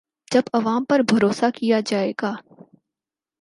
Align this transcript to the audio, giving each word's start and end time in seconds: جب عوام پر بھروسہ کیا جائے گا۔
جب 0.31 0.41
عوام 0.53 0.83
پر 0.85 0.99
بھروسہ 0.99 1.45
کیا 1.55 1.79
جائے 1.85 2.11
گا۔ 2.21 2.33